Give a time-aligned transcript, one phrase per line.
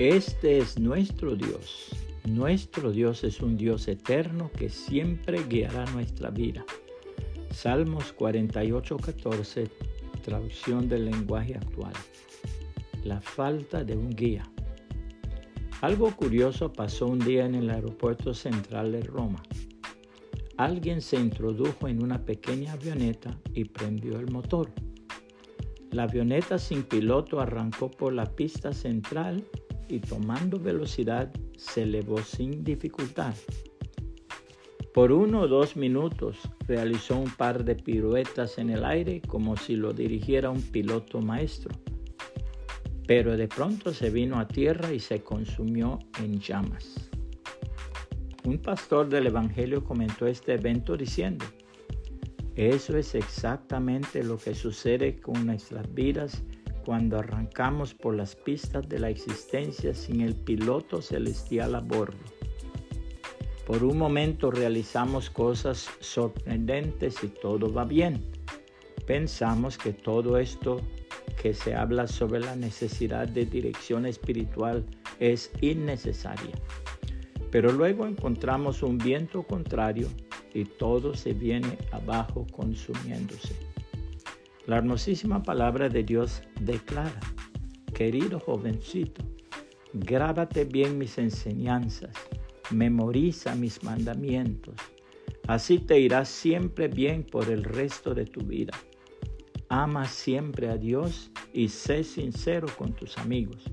[0.00, 1.90] Este es nuestro Dios.
[2.26, 6.64] Nuestro Dios es un Dios eterno que siempre guiará nuestra vida.
[7.50, 9.68] Salmos 48, 14,
[10.22, 11.92] traducción del lenguaje actual.
[13.04, 14.50] La falta de un guía.
[15.82, 19.42] Algo curioso pasó un día en el aeropuerto central de Roma.
[20.56, 24.72] Alguien se introdujo en una pequeña avioneta y prendió el motor.
[25.90, 29.44] La avioneta sin piloto arrancó por la pista central
[29.90, 33.34] y tomando velocidad se elevó sin dificultad.
[34.94, 39.76] Por uno o dos minutos realizó un par de piruetas en el aire como si
[39.76, 41.70] lo dirigiera un piloto maestro
[43.10, 47.10] pero de pronto se vino a tierra y se consumió en llamas.
[48.44, 51.44] Un pastor del Evangelio comentó este evento diciendo,
[52.54, 56.44] eso es exactamente lo que sucede con nuestras vidas
[56.84, 62.18] cuando arrancamos por las pistas de la existencia sin el piloto celestial a bordo.
[63.66, 68.20] Por un momento realizamos cosas sorprendentes y todo va bien.
[69.06, 70.80] Pensamos que todo esto
[71.40, 74.84] que se habla sobre la necesidad de dirección espiritual
[75.20, 76.54] es innecesaria.
[77.50, 80.08] Pero luego encontramos un viento contrario
[80.52, 83.69] y todo se viene abajo consumiéndose.
[84.70, 87.18] La hermosísima palabra de Dios declara,
[87.92, 89.20] querido jovencito,
[89.94, 92.14] grábate bien mis enseñanzas,
[92.70, 94.76] memoriza mis mandamientos,
[95.48, 98.72] así te irás siempre bien por el resto de tu vida.
[99.70, 103.64] Ama siempre a Dios y sé sincero con tus amigos.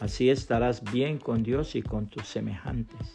[0.00, 3.14] Así estarás bien con Dios y con tus semejantes.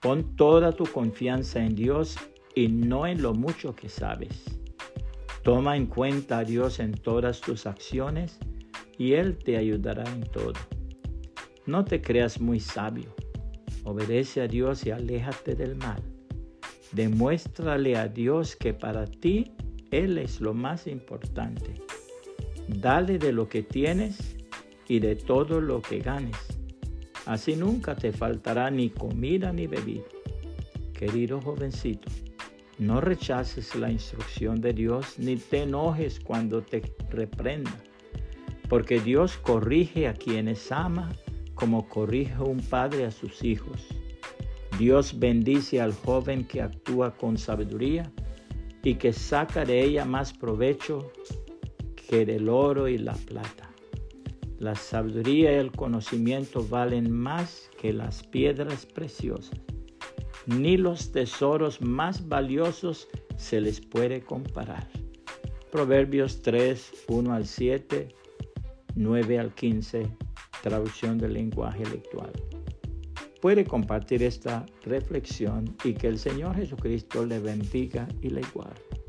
[0.00, 2.16] Pon toda tu confianza en Dios
[2.54, 4.60] y no en lo mucho que sabes.
[5.42, 8.38] Toma en cuenta a Dios en todas tus acciones
[8.98, 10.54] y Él te ayudará en todo.
[11.66, 13.14] No te creas muy sabio.
[13.84, 16.02] Obedece a Dios y aléjate del mal.
[16.92, 19.52] Demuéstrale a Dios que para ti
[19.90, 21.80] él es lo más importante.
[22.68, 24.36] Dale de lo que tienes
[24.88, 26.36] y de todo lo que ganes.
[27.26, 30.04] Así nunca te faltará ni comida ni bebida.
[30.92, 32.08] Querido jovencito,
[32.80, 37.76] no rechaces la instrucción de Dios ni te enojes cuando te reprenda,
[38.70, 41.12] porque Dios corrige a quienes ama
[41.54, 43.86] como corrige un padre a sus hijos.
[44.78, 48.10] Dios bendice al joven que actúa con sabiduría
[48.82, 51.12] y que saca de ella más provecho
[52.08, 53.70] que del oro y la plata.
[54.58, 59.60] La sabiduría y el conocimiento valen más que las piedras preciosas,
[60.46, 64.88] ni los tesoros más valiosos se les puede comparar.
[65.70, 68.08] Proverbios 3, 1 al 7,
[68.96, 70.06] 9 al 15,
[70.62, 72.32] traducción del lenguaje lectual
[73.40, 78.99] puede compartir esta reflexión y que el Señor Jesucristo le bendiga y le guarde.